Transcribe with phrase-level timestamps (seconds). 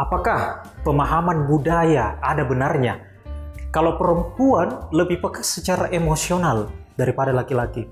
[0.00, 3.04] Apakah pemahaman budaya ada benarnya
[3.68, 7.84] kalau perempuan lebih peka secara emosional daripada laki-laki?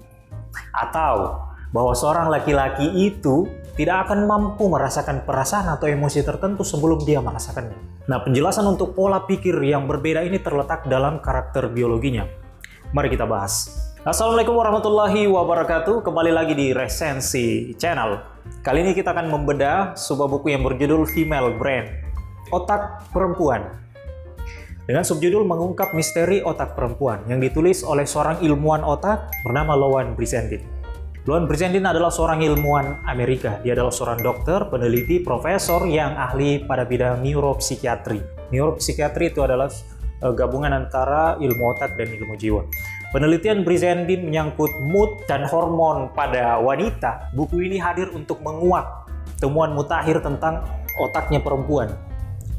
[0.73, 1.37] Atau
[1.69, 3.45] bahwa seorang laki-laki itu
[3.77, 8.09] tidak akan mampu merasakan perasaan atau emosi tertentu sebelum dia merasakannya.
[8.09, 12.25] Nah, penjelasan untuk pola pikir yang berbeda ini terletak dalam karakter biologinya.
[12.97, 13.69] Mari kita bahas.
[14.01, 16.01] Assalamualaikum warahmatullahi wabarakatuh.
[16.01, 18.38] Kembali lagi di Resensi Channel.
[18.65, 21.89] Kali ini kita akan membedah sebuah buku yang berjudul Female Brain,
[22.51, 23.89] Otak Perempuan.
[24.89, 30.65] Dengan subjudul mengungkap misteri otak perempuan yang ditulis oleh seorang ilmuwan otak bernama Lowan Brizendin.
[31.29, 33.61] Lowan Brizendin adalah seorang ilmuwan Amerika.
[33.61, 38.49] Dia adalah seorang dokter, peneliti, profesor yang ahli pada bidang neuropsikiatri.
[38.49, 39.69] Neuropsikiatri itu adalah
[40.25, 42.65] eh, gabungan antara ilmu otak dan ilmu jiwa.
[43.09, 47.33] Penelitian Brizendin menyangkut mood dan hormon pada wanita.
[47.33, 48.85] Buku ini hadir untuk menguak
[49.41, 50.61] temuan mutakhir tentang
[51.01, 51.89] otaknya perempuan.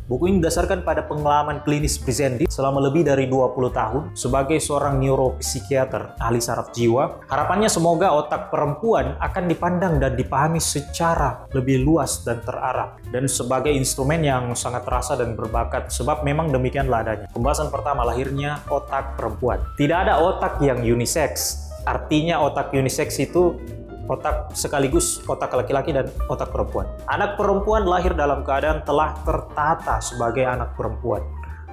[0.10, 6.18] Buku ini didasarkan pada pengalaman klinis Brizendin selama lebih dari 20 tahun sebagai seorang neuropsikiater
[6.18, 7.30] ahli saraf jiwa.
[7.30, 13.70] Harapannya semoga otak perempuan akan dipandang dan dipahami secara lebih luas dan terarah dan sebagai
[13.70, 17.28] instrumen yang sangat terasa dan berbakat sebab memang demikianlah adanya.
[17.30, 19.62] Pembahasan pertama lahirnya otak perempuan.
[19.78, 21.70] Tidak ada otak yang unisex.
[21.86, 23.62] Artinya otak unisex itu
[24.10, 26.90] otak sekaligus otak laki-laki dan otak perempuan.
[27.06, 31.22] Anak perempuan lahir dalam keadaan telah tertata sebagai anak perempuan.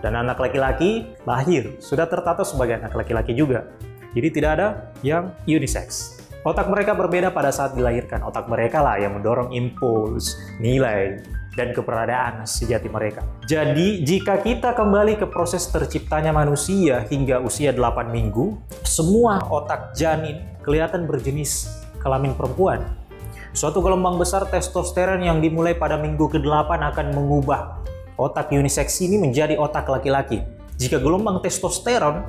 [0.04, 3.64] Dan anak laki-laki lahir sudah tertata sebagai anak laki-laki juga.
[4.12, 4.68] Jadi tidak ada
[5.00, 6.20] yang unisex.
[6.46, 8.22] Otak mereka berbeda pada saat dilahirkan.
[8.22, 11.18] Otak mereka lah yang mendorong impuls, nilai,
[11.58, 13.24] dan keberadaan sejati mereka.
[13.48, 20.44] Jadi, jika kita kembali ke proses terciptanya manusia hingga usia 8 minggu, semua otak janin
[20.62, 22.86] kelihatan berjenis kelamin perempuan.
[23.50, 27.82] Suatu gelombang besar testosteron yang dimulai pada minggu ke-8 akan mengubah
[28.14, 30.46] otak unisex ini menjadi otak laki-laki.
[30.78, 32.22] Jika gelombang testosteron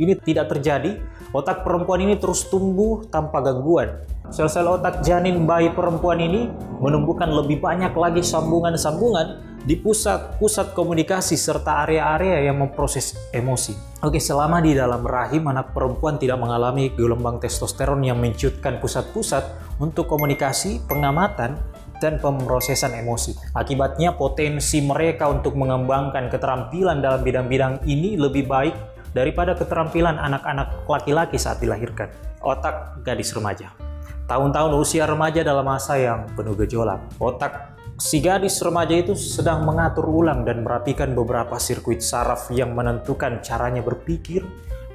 [0.00, 0.96] ini tidak terjadi,
[1.36, 4.00] otak perempuan ini terus tumbuh tanpa gangguan.
[4.30, 6.48] Sel-sel otak janin bayi perempuan ini
[6.78, 13.76] menumbuhkan lebih banyak lagi sambungan-sambungan di pusat-pusat komunikasi serta area-area yang memproses emosi.
[14.00, 19.44] Oke, selama di dalam rahim anak perempuan tidak mengalami gelombang testosteron yang menciutkan pusat-pusat
[19.76, 21.60] untuk komunikasi, pengamatan,
[22.00, 23.36] dan pemrosesan emosi.
[23.52, 28.72] Akibatnya potensi mereka untuk mengembangkan keterampilan dalam bidang-bidang ini lebih baik
[29.12, 32.08] daripada keterampilan anak-anak laki-laki saat dilahirkan.
[32.40, 33.89] Otak gadis remaja.
[34.30, 37.02] Tahun-tahun usia remaja dalam masa yang penuh gejolak.
[37.18, 43.44] Otak Si gadis remaja itu sedang mengatur ulang dan merapikan beberapa sirkuit saraf yang menentukan
[43.44, 44.40] caranya berpikir,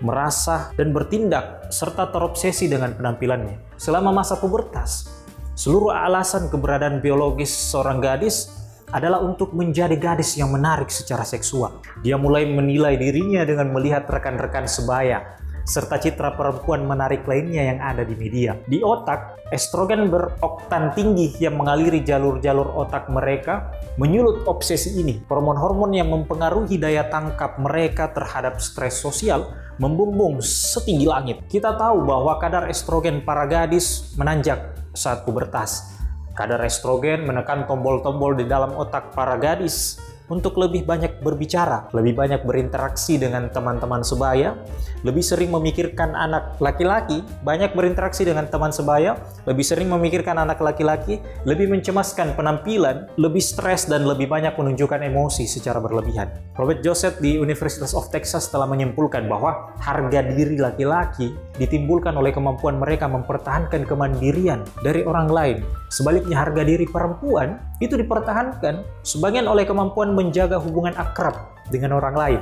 [0.02, 3.78] merasa, dan bertindak, serta terobsesi dengan penampilannya.
[3.78, 5.22] Selama masa pubertas,
[5.54, 8.50] seluruh alasan keberadaan biologis seorang gadis
[8.90, 11.86] adalah untuk menjadi gadis yang menarik secara seksual.
[12.02, 18.06] Dia mulai menilai dirinya dengan melihat rekan-rekan sebaya, serta citra perempuan menarik lainnya yang ada
[18.06, 18.54] di media.
[18.70, 25.26] Di otak, estrogen beroktan tinggi yang mengaliri jalur-jalur otak mereka menyulut obsesi ini.
[25.26, 29.50] Hormon-hormon yang mempengaruhi daya tangkap mereka terhadap stres sosial
[29.82, 31.38] membumbung setinggi langit.
[31.50, 35.98] Kita tahu bahwa kadar estrogen para gadis menanjak saat pubertas.
[36.38, 39.98] Kadar estrogen menekan tombol-tombol di dalam otak para gadis
[40.28, 44.54] untuk lebih banyak berbicara, lebih banyak berinteraksi dengan teman-teman sebaya,
[45.02, 49.18] lebih sering memikirkan anak laki-laki, banyak berinteraksi dengan teman sebaya,
[49.50, 51.18] lebih sering memikirkan anak laki-laki,
[51.50, 56.30] lebih mencemaskan penampilan, lebih stres dan lebih banyak menunjukkan emosi secara berlebihan.
[56.54, 62.78] Robert Joseph di University of Texas telah menyimpulkan bahwa harga diri laki-laki ditimbulkan oleh kemampuan
[62.78, 65.58] mereka mempertahankan kemandirian dari orang lain.
[65.90, 72.42] Sebaliknya harga diri perempuan itu dipertahankan sebagian oleh kemampuan menjaga hubungan akrab dengan orang lain.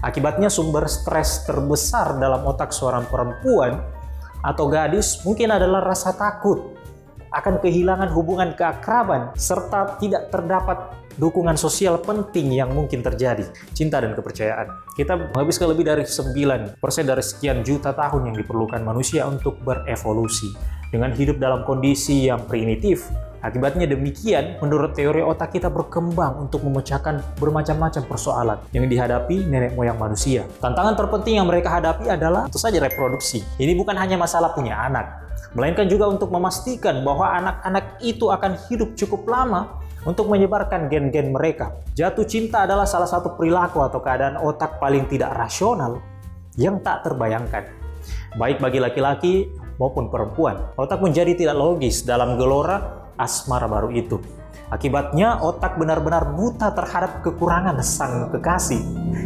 [0.00, 3.84] Akibatnya sumber stres terbesar dalam otak seorang perempuan
[4.40, 6.72] atau gadis mungkin adalah rasa takut
[7.34, 14.14] akan kehilangan hubungan keakraban serta tidak terdapat dukungan sosial penting yang mungkin terjadi, cinta dan
[14.14, 14.66] kepercayaan.
[14.98, 20.54] Kita menghabiskan lebih dari 9% dari sekian juta tahun yang diperlukan manusia untuk berevolusi.
[20.94, 23.10] Dengan hidup dalam kondisi yang primitif,
[23.44, 30.00] Akibatnya demikian, menurut teori otak kita berkembang untuk memecahkan bermacam-macam persoalan yang dihadapi nenek moyang
[30.00, 30.48] manusia.
[30.64, 33.44] Tantangan terpenting yang mereka hadapi adalah tentu saja reproduksi.
[33.60, 38.96] Ini bukan hanya masalah punya anak, melainkan juga untuk memastikan bahwa anak-anak itu akan hidup
[38.96, 39.76] cukup lama
[40.08, 41.76] untuk menyebarkan gen-gen mereka.
[41.92, 46.00] Jatuh cinta adalah salah satu perilaku atau keadaan otak paling tidak rasional
[46.56, 47.68] yang tak terbayangkan.
[48.40, 50.74] Baik bagi laki-laki maupun perempuan.
[50.78, 54.18] Otak menjadi tidak logis dalam gelora asmara baru itu.
[54.72, 58.80] Akibatnya otak benar-benar buta terhadap kekurangan sang kekasih.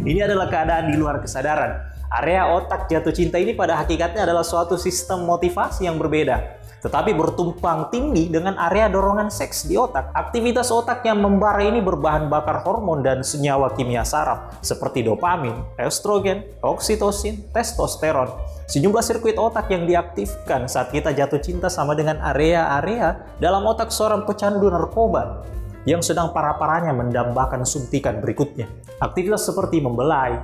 [0.05, 1.89] Ini adalah keadaan di luar kesadaran.
[2.09, 7.91] Area otak jatuh cinta ini pada hakikatnya adalah suatu sistem motivasi yang berbeda tetapi bertumpang
[7.91, 10.15] tinggi dengan area dorongan seks di otak.
[10.15, 16.47] Aktivitas otak yang membara ini berbahan bakar hormon dan senyawa kimia saraf seperti dopamin, estrogen,
[16.63, 18.31] oksitosin, testosteron.
[18.69, 24.23] Sejumlah sirkuit otak yang diaktifkan saat kita jatuh cinta sama dengan area-area dalam otak seorang
[24.29, 25.43] pecandu narkoba
[25.89, 28.69] yang sedang parah-parahnya mendambakan suntikan berikutnya.
[29.01, 30.37] Aktivitas seperti membelai,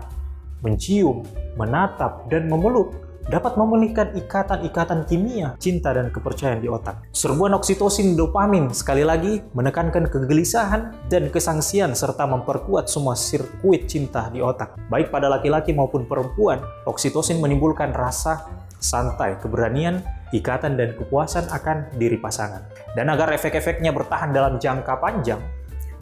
[0.66, 1.22] mencium,
[1.54, 7.10] menatap, dan memeluk dapat memulihkan ikatan-ikatan kimia, cinta dan kepercayaan di otak.
[7.10, 14.46] Serbuan oksitosin dopamin sekali lagi menekankan kegelisahan dan kesangsian serta memperkuat semua sirkuit cinta di
[14.46, 14.78] otak.
[14.94, 18.46] Baik pada laki-laki maupun perempuan, oksitosin menimbulkan rasa
[18.78, 22.62] santai, keberanian, ikatan dan kepuasan akan diri pasangan.
[22.94, 25.42] Dan agar efek-efeknya bertahan dalam jangka panjang,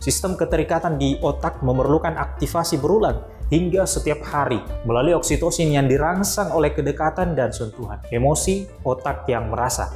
[0.03, 3.23] sistem keterikatan di otak memerlukan aktivasi berulang
[3.53, 4.57] hingga setiap hari
[4.89, 9.94] melalui oksitosin yang dirangsang oleh kedekatan dan sentuhan, emosi, otak yang merasa.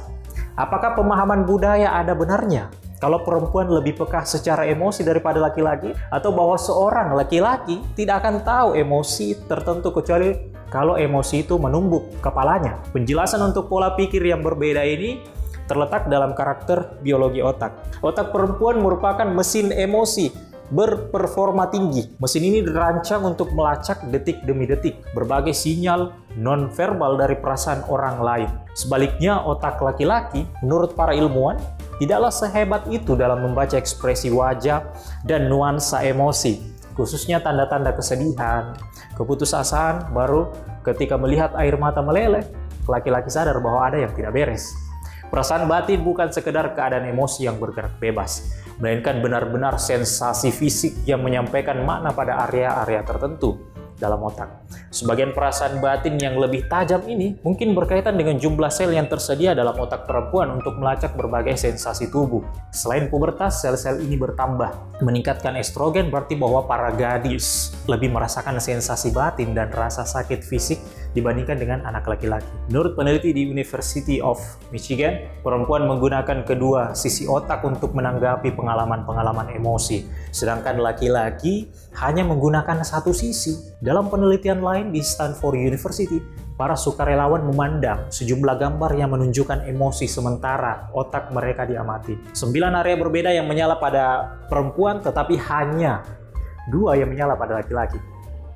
[0.54, 2.70] Apakah pemahaman budaya ada benarnya?
[3.02, 8.68] Kalau perempuan lebih peka secara emosi daripada laki-laki, atau bahwa seorang laki-laki tidak akan tahu
[8.74, 10.34] emosi tertentu kecuali
[10.66, 12.82] kalau emosi itu menumbuk kepalanya.
[12.90, 15.22] Penjelasan untuk pola pikir yang berbeda ini
[15.70, 18.02] terletak dalam karakter biologi otak.
[18.02, 22.12] Otak perempuan merupakan mesin emosi berperforma tinggi.
[22.20, 28.50] Mesin ini dirancang untuk melacak detik demi detik berbagai sinyal nonverbal dari perasaan orang lain.
[28.76, 31.56] Sebaliknya, otak laki-laki, menurut para ilmuwan,
[31.98, 34.84] tidaklah sehebat itu dalam membaca ekspresi wajah
[35.24, 36.60] dan nuansa emosi,
[36.94, 38.76] khususnya tanda-tanda kesedihan,
[39.18, 40.52] keputusasaan, baru
[40.86, 42.44] ketika melihat air mata meleleh,
[42.86, 44.87] laki-laki sadar bahwa ada yang tidak beres.
[45.28, 48.48] Perasaan batin bukan sekedar keadaan emosi yang bergerak bebas,
[48.80, 53.67] melainkan benar-benar sensasi fisik yang menyampaikan makna pada area-area tertentu
[53.98, 54.64] dalam otak.
[54.88, 59.76] Sebagian perasaan batin yang lebih tajam ini mungkin berkaitan dengan jumlah sel yang tersedia dalam
[59.76, 62.40] otak perempuan untuk melacak berbagai sensasi tubuh.
[62.72, 65.02] Selain pubertas, sel-sel ini bertambah.
[65.04, 70.80] Meningkatkan estrogen berarti bahwa para gadis lebih merasakan sensasi batin dan rasa sakit fisik
[71.16, 72.46] dibandingkan dengan anak laki-laki.
[72.68, 74.38] Menurut peneliti di University of
[74.70, 83.10] Michigan, perempuan menggunakan kedua sisi otak untuk menanggapi pengalaman-pengalaman emosi, sedangkan laki-laki hanya menggunakan satu
[83.10, 83.80] sisi.
[83.88, 86.20] Dalam penelitian lain di Stanford University,
[86.60, 92.12] para sukarelawan memandang sejumlah gambar yang menunjukkan emosi sementara otak mereka diamati.
[92.36, 96.04] Sembilan area berbeda yang menyala pada perempuan tetapi hanya
[96.68, 97.96] dua yang menyala pada laki-laki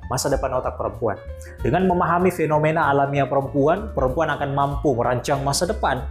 [0.05, 1.17] masa depan otak perempuan.
[1.65, 6.05] Dengan memahami fenomena alamiah perempuan, perempuan akan mampu merancang masa depan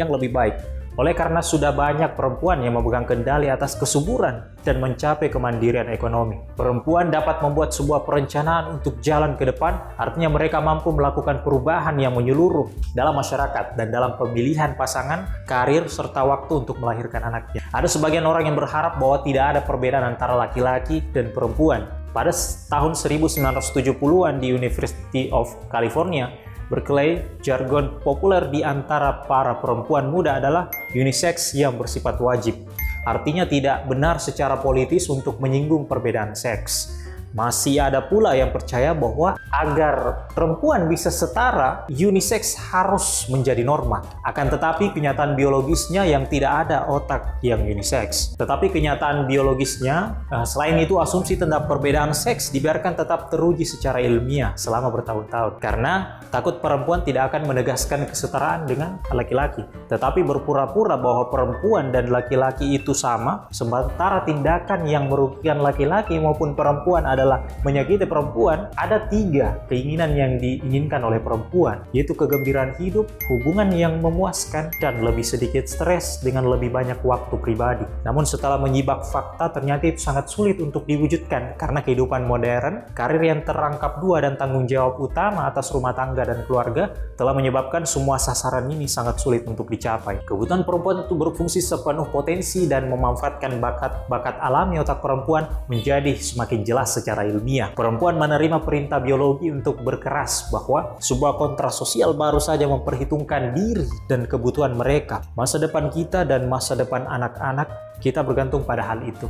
[0.00, 5.32] yang lebih baik oleh karena sudah banyak perempuan yang memegang kendali atas kesuburan dan mencapai
[5.32, 6.36] kemandirian ekonomi.
[6.52, 12.12] Perempuan dapat membuat sebuah perencanaan untuk jalan ke depan, artinya mereka mampu melakukan perubahan yang
[12.12, 17.64] menyeluruh dalam masyarakat dan dalam pemilihan pasangan, karir, serta waktu untuk melahirkan anaknya.
[17.72, 21.88] Ada sebagian orang yang berharap bahwa tidak ada perbedaan antara laki-laki dan perempuan.
[22.12, 22.34] Pada
[22.68, 30.70] tahun 1970-an di University of California, Berkeley, jargon populer di antara para perempuan muda adalah
[30.94, 32.54] unisex yang bersifat wajib.
[33.02, 36.94] Artinya tidak benar secara politis untuk menyinggung perbedaan seks.
[37.30, 44.02] Masih ada pula yang percaya bahwa agar perempuan bisa setara, unisex harus menjadi norma.
[44.26, 48.34] Akan tetapi kenyataan biologisnya yang tidak ada otak yang unisex.
[48.34, 54.58] Tetapi kenyataan biologisnya, eh, selain itu asumsi tentang perbedaan seks dibiarkan tetap teruji secara ilmiah
[54.58, 55.62] selama bertahun-tahun.
[55.62, 59.62] Karena takut perempuan tidak akan menegaskan kesetaraan dengan laki-laki.
[59.86, 67.06] Tetapi berpura-pura bahwa perempuan dan laki-laki itu sama, sementara tindakan yang merugikan laki-laki maupun perempuan
[67.06, 73.68] ada adalah menyakiti perempuan, ada tiga keinginan yang diinginkan oleh perempuan, yaitu kegembiraan hidup, hubungan
[73.76, 77.84] yang memuaskan, dan lebih sedikit stres dengan lebih banyak waktu pribadi.
[78.08, 83.44] Namun setelah menyibak fakta, ternyata itu sangat sulit untuk diwujudkan karena kehidupan modern, karir yang
[83.44, 88.64] terangkap dua dan tanggung jawab utama atas rumah tangga dan keluarga telah menyebabkan semua sasaran
[88.70, 90.22] ini sangat sulit untuk dicapai.
[90.24, 96.94] Kebutuhan perempuan untuk berfungsi sepenuh potensi dan memanfaatkan bakat-bakat alami otak perempuan menjadi semakin jelas
[96.94, 97.74] secara secara ilmiah.
[97.74, 104.30] Perempuan menerima perintah biologi untuk berkeras bahwa sebuah kontras sosial baru saja memperhitungkan diri dan
[104.30, 105.26] kebutuhan mereka.
[105.34, 109.26] Masa depan kita dan masa depan anak-anak kita bergantung pada hal itu.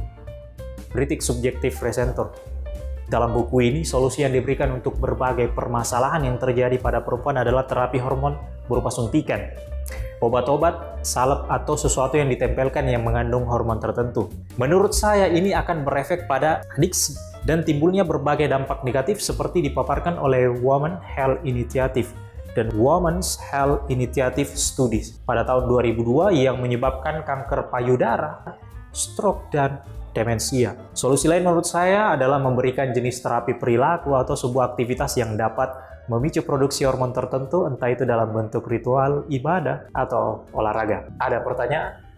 [0.92, 2.37] Kritik subjektif Resentor
[3.08, 7.96] dalam buku ini, solusi yang diberikan untuk berbagai permasalahan yang terjadi pada perempuan adalah terapi
[7.96, 8.37] hormon
[8.68, 9.50] berupa suntikan,
[10.20, 14.28] obat-obat, salep atau sesuatu yang ditempelkan yang mengandung hormon tertentu.
[14.60, 17.16] Menurut saya ini akan berefek pada adiksi
[17.48, 22.12] dan timbulnya berbagai dampak negatif seperti dipaparkan oleh Women Health Initiative
[22.52, 28.42] dan Women's Health Initiative Studies pada tahun 2002 yang menyebabkan kanker payudara,
[28.92, 30.74] stroke, dan demensia.
[30.90, 35.70] Solusi lain menurut saya adalah memberikan jenis terapi perilaku atau sebuah aktivitas yang dapat
[36.10, 41.06] memicu produksi hormon tertentu, entah itu dalam bentuk ritual, ibadah, atau olahraga.
[41.22, 42.09] Ada pertanyaan?